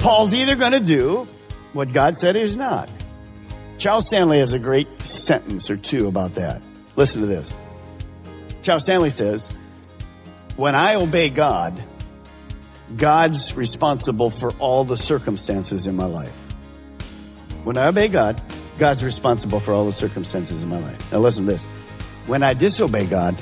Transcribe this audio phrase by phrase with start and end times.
[0.00, 1.26] Paul's either going to do
[1.72, 2.90] what God said he's not.
[3.78, 6.62] Charles Stanley has a great sentence or two about that.
[6.96, 7.56] Listen to this.
[8.62, 9.48] Charles Stanley says,
[10.56, 11.82] When I obey God,
[12.96, 16.36] God's responsible for all the circumstances in my life.
[17.64, 18.40] When I obey God,
[18.78, 21.12] God's responsible for all the circumstances in my life.
[21.12, 21.66] Now listen to this.
[22.26, 23.40] When I disobey God,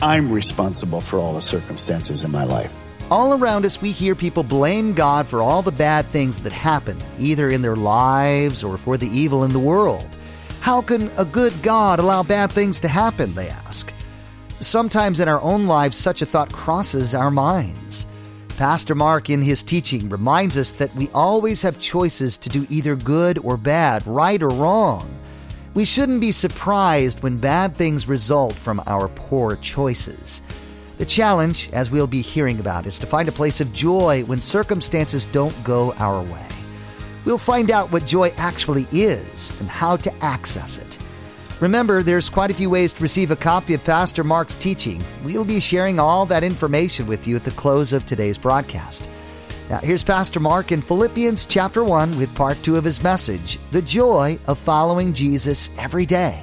[0.00, 2.72] I'm responsible for all the circumstances in my life.
[3.10, 6.94] All around us, we hear people blame God for all the bad things that happen,
[7.18, 10.06] either in their lives or for the evil in the world.
[10.60, 13.94] How can a good God allow bad things to happen, they ask.
[14.60, 18.06] Sometimes in our own lives, such a thought crosses our minds.
[18.58, 22.94] Pastor Mark, in his teaching, reminds us that we always have choices to do either
[22.94, 25.08] good or bad, right or wrong.
[25.72, 30.42] We shouldn't be surprised when bad things result from our poor choices.
[30.98, 34.40] The challenge, as we'll be hearing about, is to find a place of joy when
[34.40, 36.46] circumstances don't go our way.
[37.24, 40.98] We'll find out what joy actually is and how to access it.
[41.60, 45.02] Remember, there's quite a few ways to receive a copy of Pastor Mark's teaching.
[45.22, 49.08] We'll be sharing all that information with you at the close of today's broadcast.
[49.70, 53.82] Now, here's Pastor Mark in Philippians chapter 1 with part 2 of his message The
[53.82, 56.42] Joy of Following Jesus Every Day.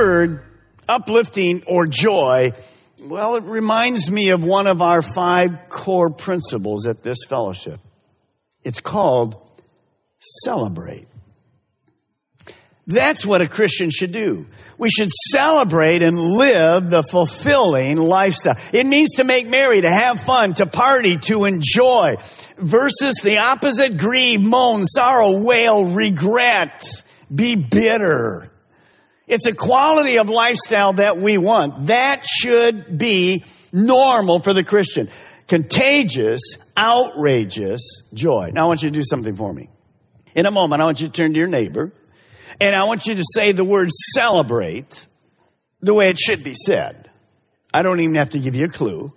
[0.00, 0.42] Word,
[0.88, 2.52] uplifting or joy,
[3.00, 7.80] well, it reminds me of one of our five core principles at this fellowship.
[8.62, 9.36] It's called
[10.44, 11.06] celebrate.
[12.86, 14.46] That's what a Christian should do.
[14.76, 18.56] We should celebrate and live the fulfilling lifestyle.
[18.72, 22.16] It means to make merry, to have fun, to party, to enjoy.
[22.58, 26.84] Versus the opposite, grieve, moan, sorrow, wail, regret,
[27.32, 28.49] be bitter.
[29.30, 31.86] It's a quality of lifestyle that we want.
[31.86, 35.08] That should be normal for the Christian.
[35.46, 36.40] Contagious,
[36.76, 38.50] outrageous joy.
[38.52, 39.68] Now I want you to do something for me.
[40.34, 41.92] In a moment, I want you to turn to your neighbor
[42.60, 45.06] and I want you to say the word celebrate
[45.80, 47.08] the way it should be said.
[47.72, 49.12] I don't even have to give you a clue.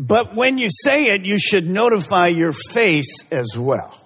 [0.00, 3.96] But when you say it, you should notify your face as well.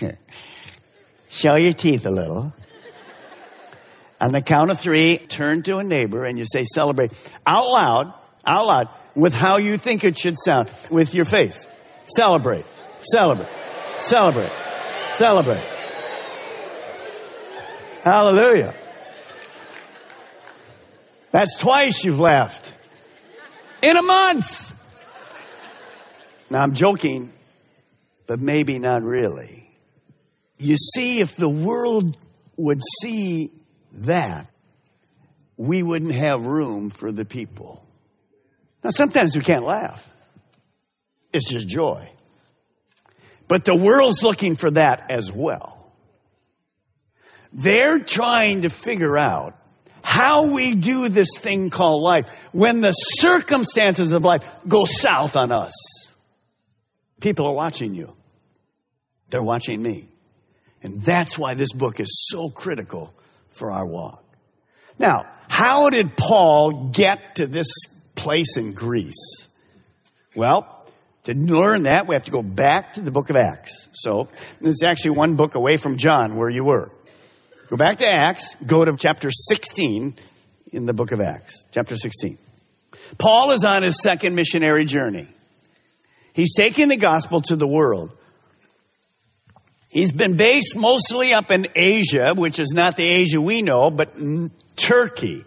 [1.34, 2.52] Show your teeth a little.
[4.20, 7.12] On the count of three, turn to a neighbor and you say celebrate
[7.44, 8.14] out loud,
[8.46, 11.66] out loud, with how you think it should sound, with your face.
[12.06, 12.64] Celebrate,
[13.02, 13.48] celebrate,
[13.98, 14.52] celebrate,
[15.16, 15.64] celebrate.
[18.02, 18.72] Hallelujah.
[21.32, 22.72] That's twice you've laughed.
[23.82, 24.72] In a month.
[26.48, 27.32] Now I'm joking,
[28.28, 29.63] but maybe not really.
[30.64, 32.16] You see, if the world
[32.56, 33.52] would see
[33.92, 34.48] that,
[35.58, 37.86] we wouldn't have room for the people.
[38.82, 40.10] Now, sometimes we can't laugh.
[41.34, 42.08] It's just joy.
[43.46, 45.92] But the world's looking for that as well.
[47.52, 49.58] They're trying to figure out
[50.02, 55.52] how we do this thing called life when the circumstances of life go south on
[55.52, 55.74] us.
[57.20, 58.16] People are watching you.
[59.28, 60.13] They're watching me.
[60.84, 63.12] And that's why this book is so critical
[63.48, 64.22] for our walk.
[64.98, 67.68] Now, how did Paul get to this
[68.14, 69.48] place in Greece?
[70.36, 70.86] Well,
[71.24, 73.88] to learn that, we have to go back to the book of Acts.
[73.92, 74.28] So,
[74.60, 76.90] it's actually one book away from John where you were.
[77.70, 80.16] Go back to Acts, go to chapter 16
[80.70, 81.64] in the book of Acts.
[81.72, 82.36] Chapter 16.
[83.16, 85.28] Paul is on his second missionary journey.
[86.34, 88.10] He's taking the gospel to the world.
[89.94, 94.16] He's been based mostly up in Asia, which is not the Asia we know, but
[94.74, 95.44] Turkey.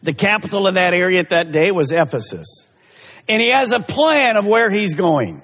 [0.00, 2.66] The capital of that area at that day was Ephesus.
[3.28, 5.42] And he has a plan of where he's going.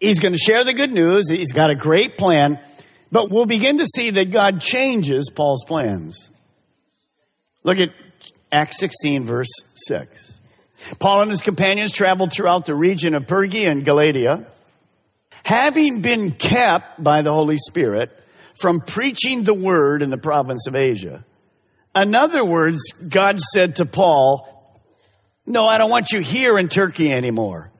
[0.00, 1.28] He's going to share the good news.
[1.28, 2.58] He's got a great plan,
[3.10, 6.30] but we'll begin to see that God changes Paul's plans.
[7.62, 7.90] Look at
[8.50, 9.52] Acts 16 verse
[9.86, 10.40] 6.
[10.98, 14.46] Paul and his companions traveled throughout the region of Phrygia and Galatia,
[15.44, 18.10] having been kept by the Holy Spirit
[18.60, 21.24] from preaching the word in the province of Asia.
[21.94, 24.48] In other words, God said to Paul,
[25.46, 27.72] no, I don't want you here in Turkey anymore.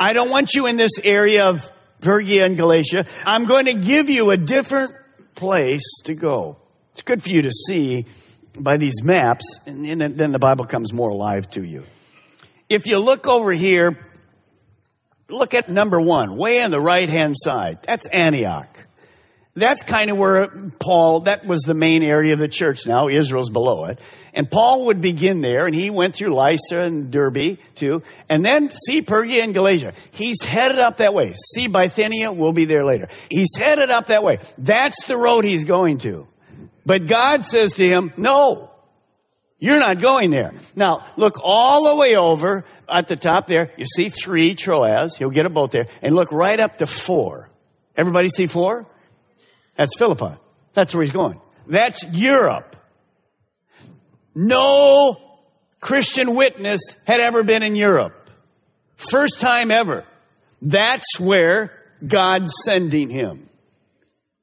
[0.00, 1.70] I don't want you in this area of
[2.00, 3.06] Phrygia and Galatia.
[3.24, 4.92] I'm going to give you a different
[5.34, 6.56] place to go.
[6.92, 8.06] It's good for you to see
[8.58, 11.84] by these maps, and then the Bible comes more alive to you.
[12.68, 14.05] If you look over here,
[15.28, 17.78] look at number one, way on the right hand side.
[17.82, 18.68] That's Antioch.
[19.56, 23.08] That's kind of where Paul, that was the main area of the church now.
[23.08, 23.98] Israel's below it.
[24.34, 28.02] And Paul would begin there and he went through Lystra and Derbe too.
[28.28, 29.94] And then see Phrygia and Galatia.
[30.10, 31.32] He's headed up that way.
[31.54, 33.08] See Bithynia, we'll be there later.
[33.30, 34.40] He's headed up that way.
[34.58, 36.28] That's the road he's going to.
[36.84, 38.70] But God says to him, no,
[39.58, 40.52] you're not going there.
[40.74, 43.72] Now, look all the way over at the top there.
[43.76, 45.16] You see three, Troas.
[45.16, 45.86] He'll get a boat there.
[46.02, 47.48] And look right up to four.
[47.96, 48.86] Everybody see four?
[49.76, 50.36] That's Philippi.
[50.74, 51.40] That's where he's going.
[51.66, 52.76] That's Europe.
[54.34, 55.16] No
[55.80, 58.30] Christian witness had ever been in Europe.
[58.96, 60.04] First time ever.
[60.60, 61.72] That's where
[62.06, 63.48] God's sending him.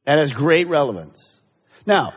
[0.05, 1.41] That has great relevance.
[1.85, 2.13] Now,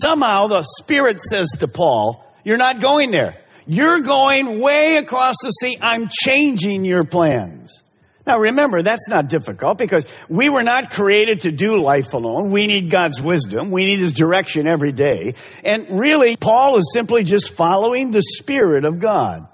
[0.00, 3.36] somehow the Spirit says to Paul, You're not going there.
[3.66, 5.76] You're going way across the sea.
[5.80, 7.82] I'm changing your plans.
[8.26, 12.50] Now remember, that's not difficult because we were not created to do life alone.
[12.50, 13.70] We need God's wisdom.
[13.70, 15.34] We need His direction every day.
[15.64, 19.48] And really, Paul is simply just following the Spirit of God.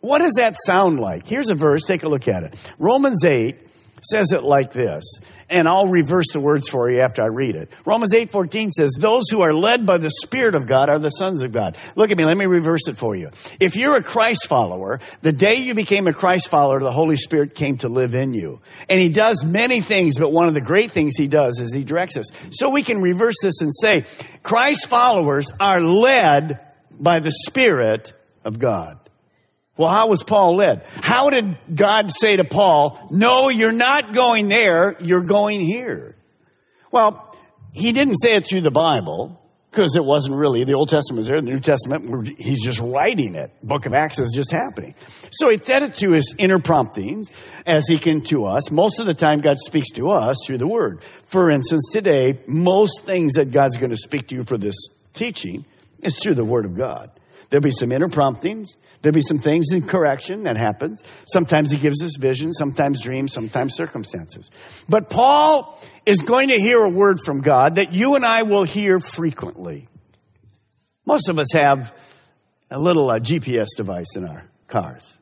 [0.00, 1.26] What does that sound like?
[1.26, 1.84] Here's a verse.
[1.84, 2.72] Take a look at it.
[2.78, 3.56] Romans 8
[4.02, 5.04] says it like this
[5.54, 7.70] and I'll reverse the words for you after I read it.
[7.86, 11.42] Romans 8:14 says, "Those who are led by the Spirit of God are the sons
[11.42, 13.30] of God." Look at me, let me reverse it for you.
[13.60, 17.54] If you're a Christ follower, the day you became a Christ follower, the Holy Spirit
[17.54, 18.60] came to live in you.
[18.88, 21.84] And he does many things, but one of the great things he does is he
[21.84, 22.26] directs us.
[22.50, 24.04] So we can reverse this and say,
[24.42, 26.58] Christ followers are led
[26.90, 28.12] by the Spirit
[28.44, 28.98] of God.
[29.76, 30.84] Well, how was Paul led?
[30.86, 36.14] How did God say to Paul, no, you're not going there, you're going here?
[36.92, 37.36] Well,
[37.72, 39.40] he didn't say it through the Bible,
[39.74, 43.34] because it wasn't really, the Old Testament was there, the New Testament, he's just writing
[43.34, 43.50] it.
[43.64, 44.94] Book of Acts is just happening.
[45.32, 47.30] So he said it to his inner promptings
[47.66, 48.70] as he can to us.
[48.70, 51.02] Most of the time God speaks to us through the Word.
[51.24, 54.76] For instance, today, most things that God's going to speak to you for this
[55.12, 55.66] teaching
[55.98, 57.10] is through the Word of God.
[57.54, 58.76] There'll be some inner promptings.
[59.00, 61.04] There'll be some things in correction that happens.
[61.24, 64.50] Sometimes he gives us visions, sometimes dreams, sometimes circumstances.
[64.88, 68.64] But Paul is going to hear a word from God that you and I will
[68.64, 69.86] hear frequently.
[71.06, 71.96] Most of us have
[72.72, 75.16] a little uh, GPS device in our cars.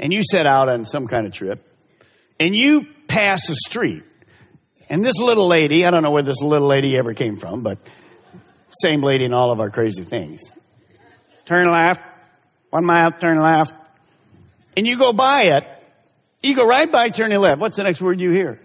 [0.00, 1.64] And you set out on some kind of trip
[2.40, 4.02] and you pass a street.
[4.90, 7.78] And this little lady, I don't know where this little lady ever came from, but
[8.82, 10.52] same lady in all of our crazy things
[11.44, 12.02] turn left,
[12.70, 13.74] one mile, turn left.
[14.76, 15.64] And you go by it,
[16.42, 17.60] you go right by turning left.
[17.60, 18.60] What's the next word you hear?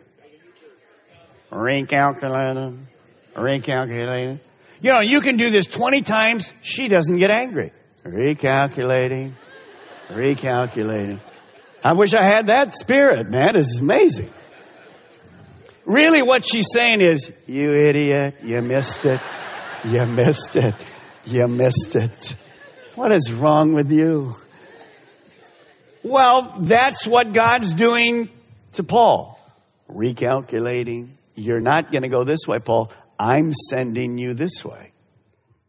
[1.52, 2.86] Recalculating.
[3.36, 4.40] Recalculating.
[4.82, 7.72] You know, you can do this 20 times, she doesn't get angry.
[8.04, 9.34] Recalculating.
[10.10, 11.20] Recalculating.
[11.84, 13.54] I wish I had that spirit, man.
[13.54, 14.32] This is amazing.
[15.86, 19.22] Really what she's saying is, you idiot, you missed it.
[19.86, 20.76] You missed it.
[21.26, 22.36] You missed it.
[22.98, 24.36] What is wrong with you?
[26.02, 28.28] Well, that's what God's doing
[28.72, 29.40] to Paul.
[29.88, 31.10] Recalculating.
[31.36, 32.92] You're not going to go this way, Paul.
[33.20, 34.94] I'm sending you this way.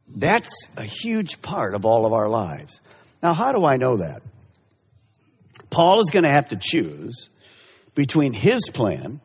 [0.08, 2.80] That's a huge part of all of our lives.
[3.22, 4.22] Now, how do I know that?
[5.68, 7.28] Paul is going to have to choose
[7.94, 9.20] between his plan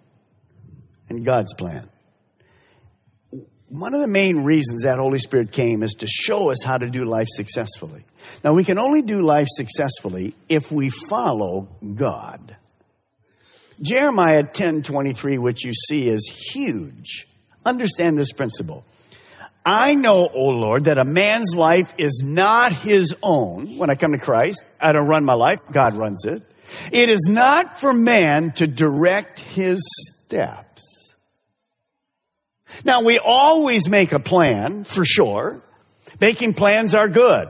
[1.08, 1.88] and God's plan
[3.74, 6.92] one of the main reasons that Holy Spirit came is to show us how to
[6.92, 8.06] do life successfully.
[8.44, 12.56] Now, we can only do life successfully if we follow God.
[13.82, 17.28] Jeremiah 10 23, which you see is huge.
[17.66, 18.86] Understand this principle.
[19.66, 23.80] I know, O Lord, that a man's life is not his own.
[23.80, 26.44] When I come to Christ, I don't run my life, God runs it.
[26.92, 31.03] It is not for man to direct his steps.
[32.86, 35.62] Now we always make a plan, for sure.
[36.20, 37.50] Making plans are good.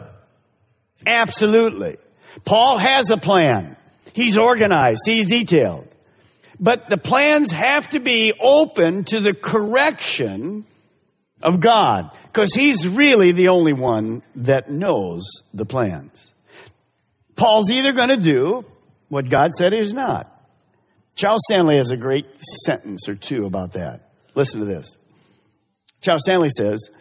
[1.05, 1.97] Absolutely.
[2.45, 3.77] Paul has a plan.
[4.13, 5.01] He's organized.
[5.05, 5.87] He's detailed.
[6.59, 10.65] But the plans have to be open to the correction
[11.41, 16.33] of God because he's really the only one that knows the plans.
[17.35, 18.65] Paul's either going to do
[19.09, 20.29] what God said he's not.
[21.15, 22.25] Charles Stanley has a great
[22.65, 24.09] sentence or two about that.
[24.35, 24.97] Listen to this.
[26.03, 26.91] Charles Stanley says,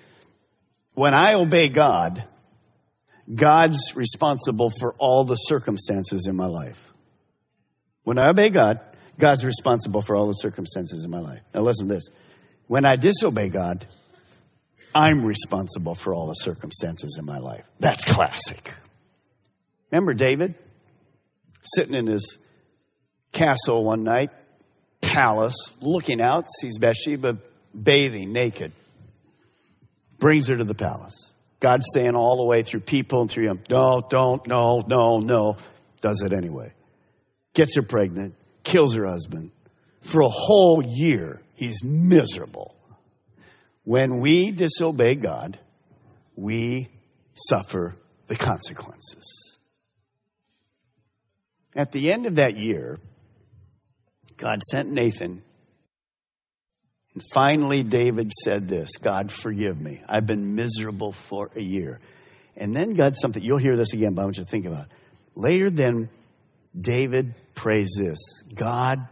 [0.94, 2.25] when I obey God,
[3.32, 6.92] God's responsible for all the circumstances in my life.
[8.04, 8.80] When I obey God,
[9.18, 11.40] God's responsible for all the circumstances in my life.
[11.52, 12.09] Now listen to this.
[12.68, 13.87] When I disobey God,
[14.94, 17.64] I'm responsible for all the circumstances in my life.
[17.80, 18.73] That's classic.
[19.90, 20.54] Remember David?
[21.62, 22.38] Sitting in his
[23.32, 24.30] castle one night,
[25.00, 27.38] palace, looking out, sees Bathsheba
[27.80, 28.73] bathing naked.
[30.22, 31.34] Brings her to the palace.
[31.58, 35.56] God's saying all the way through people and through him, no, don't, no, no, no.
[36.00, 36.72] Does it anyway.
[37.54, 39.50] Gets her pregnant, kills her husband.
[40.00, 42.76] For a whole year, he's miserable.
[43.82, 45.58] When we disobey God,
[46.36, 46.86] we
[47.34, 47.96] suffer
[48.28, 49.58] the consequences.
[51.74, 53.00] At the end of that year,
[54.36, 55.42] God sent Nathan.
[57.14, 60.02] And finally, David said this God, forgive me.
[60.09, 62.00] I've been miserable for a year.
[62.57, 64.87] And then God, something, you'll hear this again, but I want you to think about
[64.87, 64.92] it.
[65.35, 66.11] Later, then,
[66.78, 68.19] David prays this
[68.54, 69.07] God,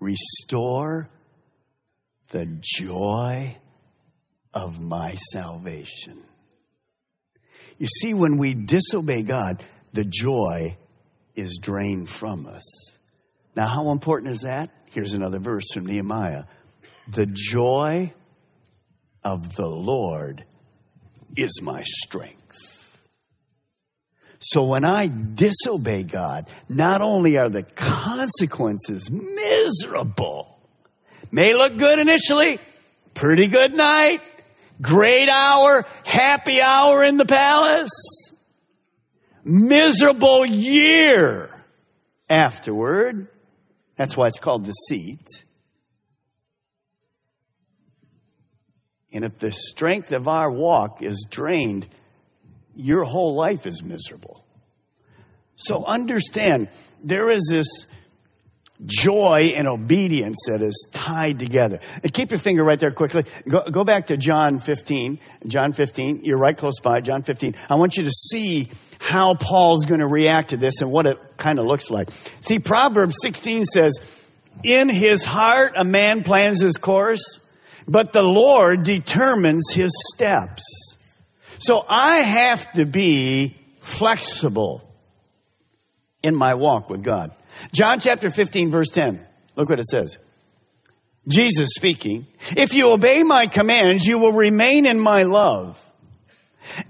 [0.00, 1.08] restore
[2.28, 3.56] the joy
[4.52, 6.22] of my salvation.
[7.78, 10.76] You see, when we disobey God, the joy
[11.34, 12.64] is drained from us.
[13.54, 14.70] Now, how important is that?
[14.86, 16.44] Here's another verse from Nehemiah.
[17.08, 18.12] The joy
[19.24, 20.44] of the Lord
[21.36, 22.36] is my strength.
[24.38, 30.58] So when I disobey God, not only are the consequences miserable,
[31.32, 32.58] may look good initially,
[33.14, 34.20] pretty good night,
[34.80, 37.90] great hour, happy hour in the palace,
[39.44, 41.50] miserable year
[42.28, 43.28] afterward.
[43.96, 45.26] That's why it's called deceit.
[49.12, 51.86] And if the strength of our walk is drained,
[52.74, 54.44] your whole life is miserable.
[55.56, 56.68] So understand,
[57.02, 57.86] there is this
[58.84, 61.80] joy and obedience that is tied together.
[62.02, 63.24] And keep your finger right there quickly.
[63.48, 65.18] Go, go back to John 15.
[65.46, 66.20] John 15.
[66.24, 67.00] You're right close by.
[67.00, 67.54] John 15.
[67.70, 71.18] I want you to see how Paul's going to react to this and what it
[71.38, 72.10] kind of looks like.
[72.40, 73.98] See, Proverbs 16 says,
[74.62, 77.40] in his heart a man plans his course,
[77.88, 80.64] but the Lord determines his steps.
[81.58, 84.82] So I have to be flexible
[86.22, 87.32] in my walk with God.
[87.72, 89.24] John chapter 15 verse 10.
[89.54, 90.18] Look what it says.
[91.28, 92.26] Jesus speaking,
[92.56, 95.82] if you obey my commands, you will remain in my love.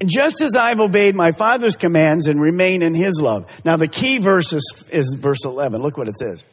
[0.05, 3.51] Just as I've obeyed my Father's commands and remain in his love.
[3.65, 5.83] Now the key verse is, is verse 11.
[5.83, 6.45] Look what it says.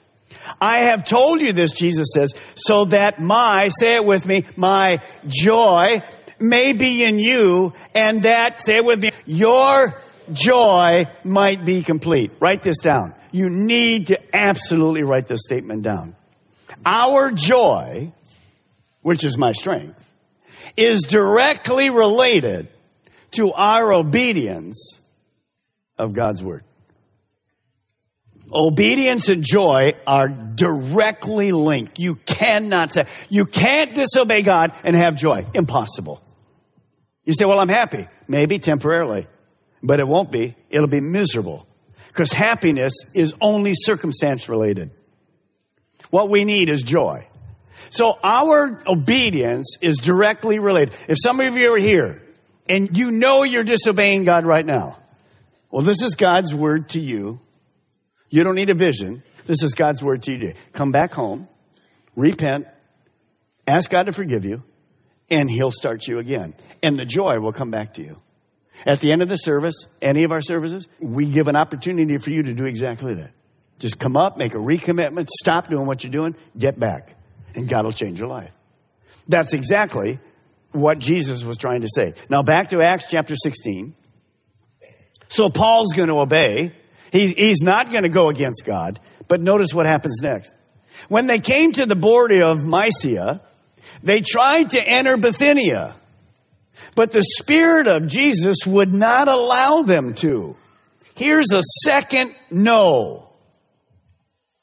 [0.59, 4.99] I have told you this, Jesus says, so that my, say it with me, my
[5.27, 6.01] joy
[6.39, 12.31] may be in you and that, say it with me, your joy might be complete.
[12.39, 13.15] Write this down.
[13.31, 16.15] You need to absolutely write this statement down.
[16.85, 18.11] Our joy,
[19.01, 20.11] which is my strength,
[20.77, 22.67] is directly related
[23.31, 24.99] to our obedience
[25.97, 26.63] of God's word.
[28.53, 31.99] Obedience and joy are directly linked.
[31.99, 35.45] You cannot say, you can't disobey God and have joy.
[35.53, 36.21] Impossible.
[37.23, 38.07] You say, well, I'm happy.
[38.27, 39.27] Maybe temporarily,
[39.81, 40.55] but it won't be.
[40.69, 41.67] It'll be miserable
[42.09, 44.91] because happiness is only circumstance related.
[46.11, 47.27] What we need is joy.
[47.89, 50.95] So our obedience is directly related.
[51.07, 52.21] If some of you are here
[52.67, 54.99] and you know you're disobeying God right now,
[55.71, 57.39] well, this is God's word to you
[58.33, 59.21] you don't need a vision.
[59.45, 60.53] This is God's word to you.
[60.71, 61.47] Come back home,
[62.15, 62.65] repent,
[63.67, 64.63] ask God to forgive you,
[65.29, 66.55] and He'll start you again.
[66.81, 68.17] And the joy will come back to you.
[68.87, 72.31] At the end of the service, any of our services, we give an opportunity for
[72.31, 73.33] you to do exactly that.
[73.77, 77.15] Just come up, make a recommitment, stop doing what you're doing, get back,
[77.53, 78.49] and God will change your life.
[79.27, 80.19] That's exactly
[80.71, 82.15] what Jesus was trying to say.
[82.29, 83.93] Now back to Acts chapter 16.
[85.27, 86.73] So Paul's going to obey
[87.13, 88.99] He's, he's not going to go against God.
[89.27, 90.53] But notice what happens next.
[91.07, 93.39] When they came to the border of Mysia,
[94.01, 95.95] they tried to enter Bithynia.
[96.95, 100.57] But the Spirit of Jesus would not allow them to.
[101.15, 103.29] Here's a second no.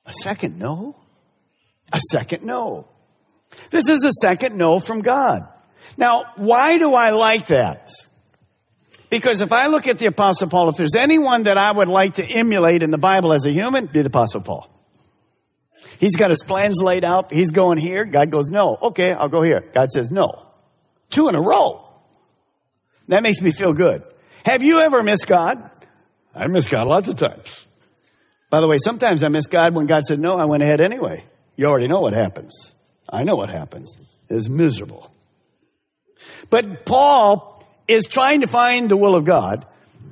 [0.04, 0.96] A second no?
[1.92, 2.88] A second no.
[3.70, 5.46] This is a second no from God.
[5.96, 7.90] Now, why do I like that?
[9.10, 12.14] Because if I look at the Apostle Paul, if there's anyone that I would like
[12.14, 14.70] to emulate in the Bible as a human, be the Apostle Paul.
[15.98, 17.32] He's got his plans laid out.
[17.32, 18.04] He's going here.
[18.04, 18.78] God goes, no.
[18.80, 19.64] Okay, I'll go here.
[19.74, 20.46] God says, no.
[21.10, 21.86] Two in a row.
[23.08, 24.04] That makes me feel good.
[24.44, 25.70] Have you ever missed God?
[26.34, 27.66] I miss God lots of times.
[28.48, 31.24] By the way, sometimes I miss God when God said no, I went ahead anyway.
[31.56, 32.74] You already know what happens.
[33.08, 33.96] I know what happens.
[34.28, 35.12] It's miserable.
[36.48, 37.59] But Paul
[37.90, 39.66] is trying to find the will of God,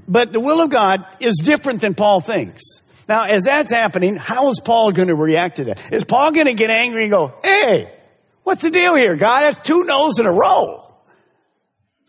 [0.06, 2.62] but the will of God is different than Paul thinks.
[3.08, 5.92] Now, as that's happening, how is Paul going to react to that?
[5.92, 7.92] Is Paul going to get angry and go, hey,
[8.42, 9.42] what's the deal here, God?
[9.42, 10.84] That's two no's in a row.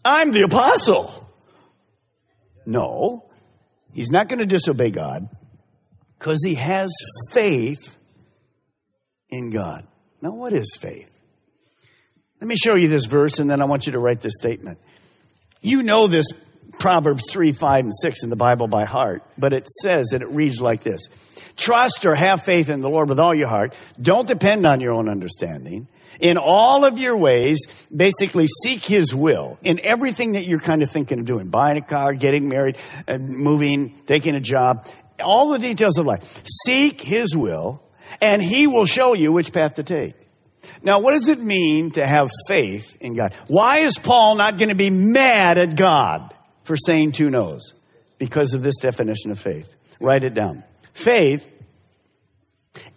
[0.04, 1.28] I'm the apostle.
[2.66, 3.30] No,
[3.94, 5.30] he's not going to disobey God
[6.18, 6.92] because he has
[7.32, 7.98] faith
[9.30, 9.88] in God.
[10.22, 11.10] Now, what is faith?
[12.42, 14.80] Let me show you this verse and then I want you to write this statement.
[15.62, 16.26] You know this
[16.80, 20.30] Proverbs 3, 5, and 6 in the Bible by heart, but it says that it
[20.30, 21.08] reads like this
[21.58, 23.76] Trust or have faith in the Lord with all your heart.
[24.02, 25.88] Don't depend on your own understanding.
[26.22, 27.60] In all of your ways,
[27.96, 31.82] basically seek His will in everything that you're kind of thinking of doing buying a
[31.82, 34.88] car, getting married, uh, moving, taking a job,
[35.20, 36.44] all the details of life.
[36.66, 37.84] Seek His will,
[38.22, 40.16] and He will show you which path to take.
[40.82, 43.36] Now, what does it mean to have faith in God?
[43.48, 46.34] Why is Paul not going to be mad at God
[46.64, 47.74] for saying two no's?
[48.18, 49.76] Because of this definition of faith.
[50.00, 50.64] Write it down.
[50.94, 51.50] Faith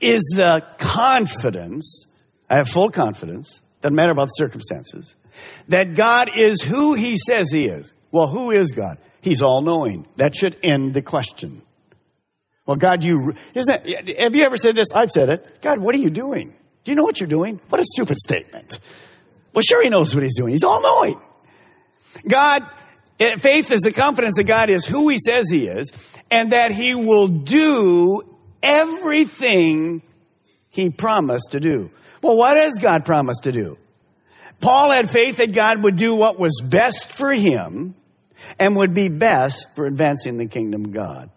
[0.00, 2.06] is the confidence,
[2.48, 5.16] I have full confidence, doesn't matter about the circumstances,
[5.68, 7.92] that God is who he says he is.
[8.10, 8.98] Well, who is God?
[9.22, 10.06] He's all knowing.
[10.16, 11.62] That should end the question.
[12.66, 14.88] Well, God, you, isn't, have you ever said this?
[14.94, 15.60] I've said it.
[15.62, 16.54] God, what are you doing?
[16.84, 17.60] Do you know what you're doing?
[17.68, 18.80] What a stupid statement.
[19.52, 20.50] Well, sure he knows what he's doing.
[20.50, 21.20] He's all knowing.
[22.26, 22.66] God,
[23.20, 25.92] eh, faith is the confidence that God is who he says he is
[26.30, 28.22] and that he will do
[28.62, 30.02] everything
[30.70, 31.90] he promised to do.
[32.22, 33.78] Well, what has God promised to do?
[34.60, 37.94] Paul had faith that God would do what was best for him
[38.58, 41.30] and would be best for advancing the kingdom of God.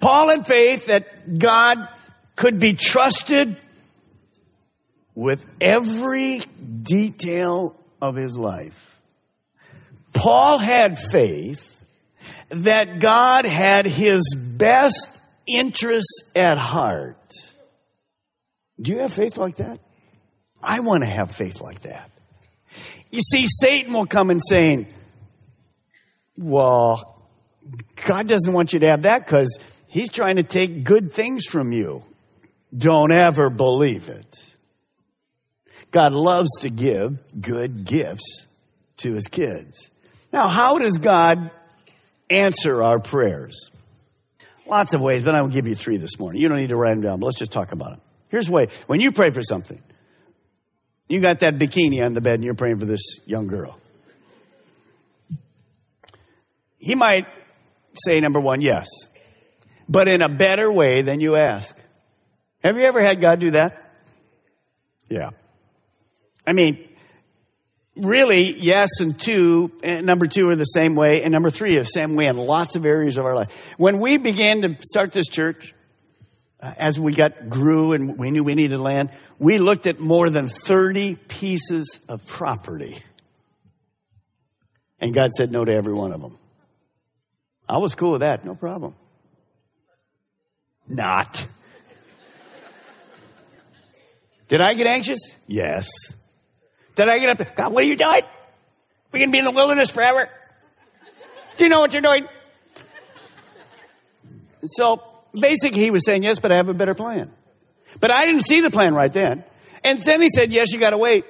[0.00, 1.88] Paul had faith that God
[2.36, 3.56] could be trusted
[5.14, 6.40] with every
[6.82, 8.98] detail of his life.
[10.12, 11.70] Paul had faith
[12.50, 17.16] that God had his best interests at heart.
[18.80, 19.80] Do you have faith like that?
[20.62, 22.10] I want to have faith like that.
[23.10, 24.88] You see, Satan will come and saying,
[26.36, 27.28] well,
[28.04, 31.72] God doesn't want you to have that because he's trying to take good things from
[31.72, 32.02] you.
[32.76, 34.53] Don't ever believe it.
[35.94, 38.46] God loves to give good gifts
[38.96, 39.90] to his kids.
[40.32, 41.52] Now, how does God
[42.28, 43.70] answer our prayers?
[44.66, 46.42] Lots of ways, but I will give you three this morning.
[46.42, 48.00] You don't need to write them down, but let's just talk about them.
[48.28, 48.68] Here's the way.
[48.88, 49.80] When you pray for something,
[51.08, 53.78] you got that bikini on the bed and you're praying for this young girl.
[56.78, 57.28] He might
[58.04, 58.88] say, number one, yes,
[59.88, 61.76] but in a better way than you ask.
[62.64, 63.92] Have you ever had God do that?
[65.08, 65.30] Yeah.
[66.46, 66.88] I mean,
[67.96, 71.86] really, yes, and two, and number two are the same way, and number three is
[71.86, 73.50] the same way in lots of areas of our life.
[73.76, 75.74] When we began to start this church,
[76.60, 80.30] uh, as we got grew and we knew we needed land, we looked at more
[80.30, 83.02] than 30 pieces of property.
[85.00, 86.38] And God said no to every one of them.
[87.68, 88.94] I was cool with that, no problem.
[90.86, 91.46] Not.
[94.48, 95.20] Did I get anxious?
[95.46, 95.88] Yes.
[96.96, 97.56] Did I get up?
[97.56, 98.22] God, what are you doing?
[99.12, 100.28] We're going to be in the wilderness forever.
[101.56, 102.26] Do you know what you're doing?
[104.64, 105.02] So
[105.32, 107.30] basically he was saying, yes, but I have a better plan.
[108.00, 109.44] But I didn't see the plan right then.
[109.82, 111.24] And then he said, yes, you got to wait.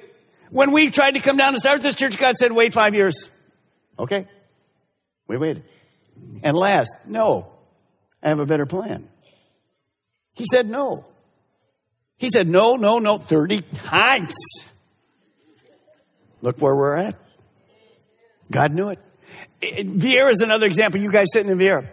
[0.49, 3.29] When we tried to come down and start this church, God said, wait five years.
[3.99, 4.27] Okay.
[5.27, 5.63] We waited.
[6.43, 7.51] And last, no,
[8.23, 9.09] I have a better plan.
[10.35, 11.05] He said no.
[12.17, 14.35] He said no, no, no, 30 times.
[16.45, 17.15] Look where we're at.
[18.51, 18.99] God knew it.
[19.63, 21.01] Viera is another example.
[21.01, 21.89] You guys sitting in Viera.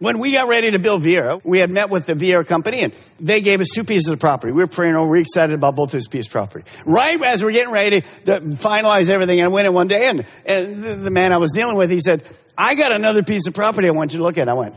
[0.00, 2.92] When we got ready to build Viera, we had met with the Viera company and
[3.20, 4.52] they gave us two pieces of property.
[4.52, 6.68] We were praying over, we were excited about both those pieces of property.
[6.84, 10.82] Right as we're getting ready to finalize everything, I went in one day and, and
[10.82, 12.24] the, the man I was dealing with, he said,
[12.58, 14.48] I got another piece of property I want you to look at.
[14.48, 14.74] I went,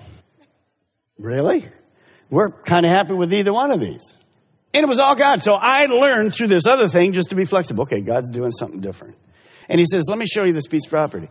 [1.17, 1.65] really?
[2.29, 4.15] We're kind of happy with either one of these.
[4.75, 5.41] And it was all God.
[5.41, 7.83] So I learned through this other thing just to be flexible.
[7.83, 9.15] Okay, God's doing something different.
[9.69, 11.29] And he says, let me show you this piece of property.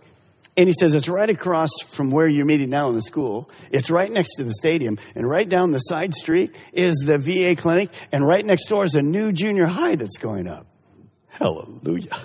[0.57, 3.51] And he says, it's right across from where you're meeting now in the school.
[3.71, 4.99] It's right next to the stadium.
[5.15, 7.91] And right down the side street is the VA clinic.
[8.13, 10.67] And right next door is a new junior high that's going up.
[11.29, 12.17] Hallelujah.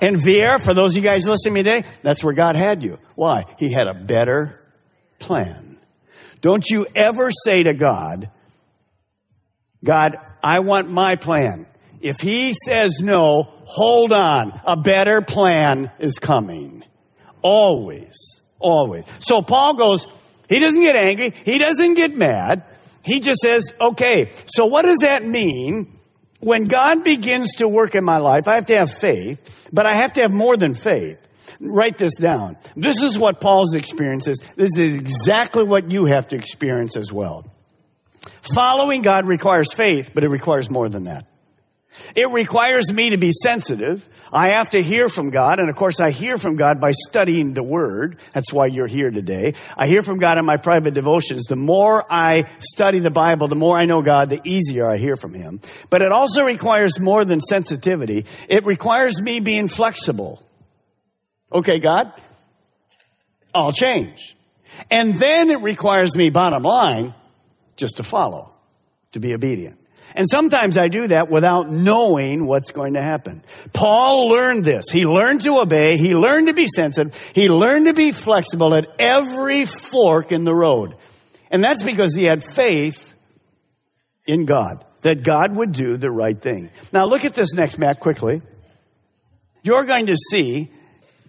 [0.00, 2.82] And Viera, for those of you guys listening to me today, that's where God had
[2.82, 2.98] you.
[3.14, 3.44] Why?
[3.58, 4.60] He had a better
[5.18, 5.78] plan.
[6.40, 8.30] Don't you ever say to God,
[9.84, 11.66] God, I want my plan.
[12.00, 14.60] If he says no, hold on.
[14.64, 16.84] A better plan is coming.
[17.42, 18.40] Always.
[18.58, 19.04] Always.
[19.20, 20.06] So Paul goes,
[20.48, 21.32] he doesn't get angry.
[21.44, 22.64] He doesn't get mad.
[23.02, 25.98] He just says, okay, so what does that mean?
[26.40, 29.94] When God begins to work in my life, I have to have faith, but I
[29.94, 31.18] have to have more than faith.
[31.60, 32.56] Write this down.
[32.76, 34.38] This is what Paul's experience is.
[34.54, 37.50] This is exactly what you have to experience as well.
[38.54, 41.26] Following God requires faith, but it requires more than that.
[42.14, 44.08] It requires me to be sensitive.
[44.32, 45.58] I have to hear from God.
[45.58, 48.18] And of course, I hear from God by studying the Word.
[48.32, 49.54] That's why you're here today.
[49.76, 51.44] I hear from God in my private devotions.
[51.44, 55.16] The more I study the Bible, the more I know God, the easier I hear
[55.16, 55.60] from Him.
[55.90, 58.26] But it also requires more than sensitivity.
[58.48, 60.42] It requires me being flexible.
[61.52, 62.12] Okay, God,
[63.54, 64.36] I'll change.
[64.90, 67.14] And then it requires me, bottom line,
[67.78, 68.52] just to follow,
[69.12, 69.78] to be obedient.
[70.14, 73.42] And sometimes I do that without knowing what's going to happen.
[73.72, 74.86] Paul learned this.
[74.90, 75.96] He learned to obey.
[75.96, 77.14] He learned to be sensitive.
[77.34, 80.96] He learned to be flexible at every fork in the road.
[81.50, 83.14] And that's because he had faith
[84.26, 86.70] in God, that God would do the right thing.
[86.92, 88.42] Now look at this next map quickly.
[89.62, 90.70] You're going to see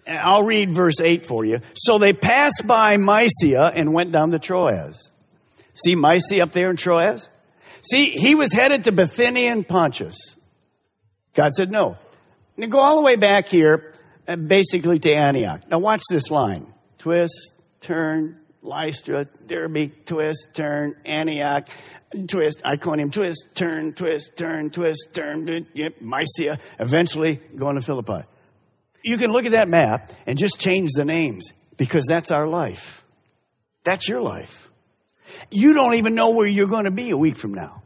[0.09, 1.59] I'll read verse 8 for you.
[1.75, 5.11] So they passed by Mysia and went down to Troas.
[5.83, 7.29] See Mysia up there in Troas?
[7.81, 10.17] See, he was headed to Bithynian Pontus.
[11.33, 11.97] God said no.
[12.57, 13.93] Now go all the way back here,
[14.27, 15.61] uh, basically to Antioch.
[15.69, 16.73] Now watch this line.
[16.97, 21.69] Twist, turn, Lystra, Derbe, twist, turn, Antioch,
[22.27, 28.25] twist, Iconium, twist, turn, twist, turn, twist, turn, yep, Mysia, eventually going to Philippi.
[29.03, 33.05] You can look at that map and just change the names because that's our life.
[33.85, 34.68] That's your life.
[35.51, 37.83] You don't even know where you're going to be a week from now.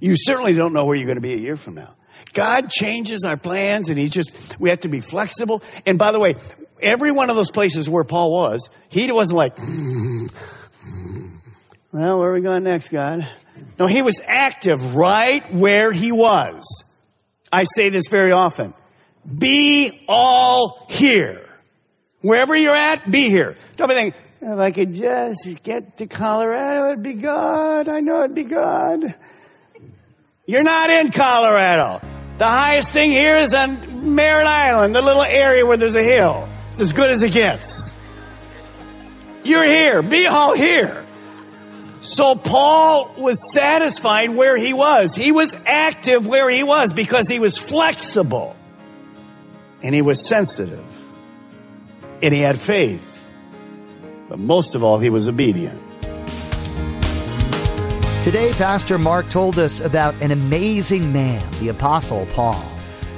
[0.00, 1.94] You certainly don't know where you're going to be a year from now.
[2.32, 5.62] God changes our plans and he just, we have to be flexible.
[5.86, 6.34] And by the way,
[6.80, 9.58] every one of those places where Paul was, he wasn't like,
[11.92, 13.26] well, where are we going next, God?
[13.78, 16.84] No, he was active right where he was.
[17.52, 18.74] I say this very often.
[19.26, 21.48] Be all here.
[22.20, 23.56] Wherever you're at, be here.
[23.76, 27.88] Don't be thinking, if I could just get to Colorado, it'd be good.
[27.88, 29.12] I know it'd be good.
[30.46, 32.00] You're not in Colorado.
[32.38, 36.48] The highest thing here is on Merritt Island, the little area where there's a hill.
[36.70, 37.92] It's as good as it gets.
[39.42, 40.00] You're here.
[40.02, 41.04] Be all here.
[42.00, 45.16] So Paul was satisfied where he was.
[45.16, 48.54] He was active where he was because he was flexible
[49.82, 50.84] and he was sensitive
[52.22, 53.15] and he had faith.
[54.28, 55.80] But most of all, he was obedient.
[58.22, 62.64] Today, Pastor Mark told us about an amazing man, the Apostle Paul.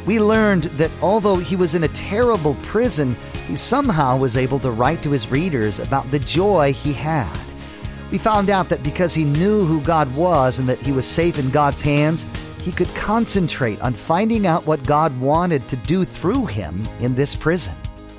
[0.05, 3.17] We learned that although he was in a terrible prison,
[3.47, 7.39] he somehow was able to write to his readers about the joy he had.
[8.11, 11.39] We found out that because he knew who God was and that he was safe
[11.39, 12.27] in God's hands,
[12.63, 17.35] he could concentrate on finding out what God wanted to do through him in this
[17.35, 17.75] prison.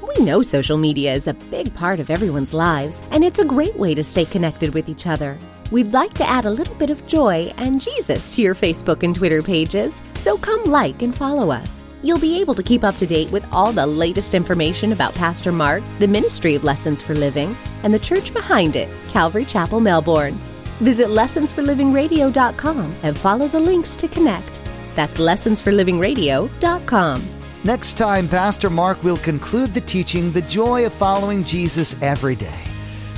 [0.09, 3.75] We know social media is a big part of everyone's lives, and it's a great
[3.75, 5.37] way to stay connected with each other.
[5.69, 9.13] We'd like to add a little bit of joy and Jesus to your Facebook and
[9.13, 11.83] Twitter pages, so come like and follow us.
[12.01, 15.51] You'll be able to keep up to date with all the latest information about Pastor
[15.51, 20.39] Mark, the Ministry of Lessons for Living, and the church behind it, Calvary Chapel, Melbourne.
[20.79, 24.49] Visit lessonsforlivingradio.com and follow the links to connect.
[24.95, 27.38] That's lessonsforlivingradio.com.
[27.65, 32.63] Next time, Pastor Mark will conclude the teaching The Joy of Following Jesus Every Day.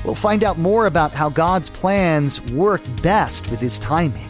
[0.04, 4.28] We'll find out more about how God's plans work best with His timing.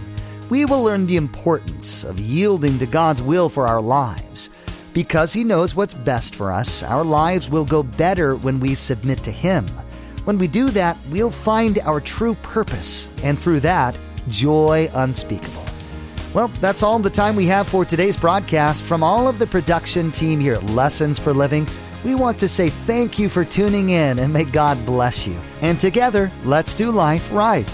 [0.49, 4.49] We will learn the importance of yielding to God's will for our lives.
[4.91, 9.19] Because He knows what's best for us, our lives will go better when we submit
[9.19, 9.65] to Him.
[10.25, 13.97] When we do that, we'll find our true purpose, and through that,
[14.27, 15.60] joy unspeakable.
[16.33, 18.85] Well, that's all the time we have for today's broadcast.
[18.85, 21.67] From all of the production team here at Lessons for Living,
[22.05, 25.37] we want to say thank you for tuning in and may God bless you.
[25.61, 27.69] And together, let's do life right.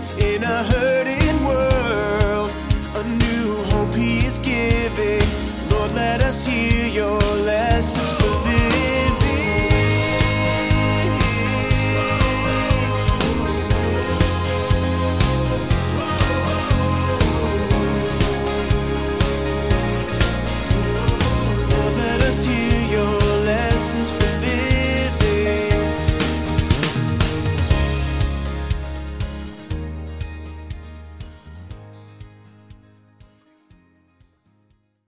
[0.00, 0.23] Flesh